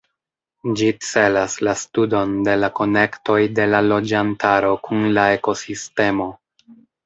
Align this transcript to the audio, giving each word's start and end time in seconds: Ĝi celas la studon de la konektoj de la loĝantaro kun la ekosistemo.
Ĝi 0.77 0.87
celas 1.07 1.57
la 1.67 1.75
studon 1.81 2.33
de 2.49 2.57
la 2.63 2.71
konektoj 2.81 3.37
de 3.61 3.69
la 3.77 3.85
loĝantaro 3.93 4.75
kun 4.89 5.07
la 5.21 5.31
ekosistemo. 5.39 6.31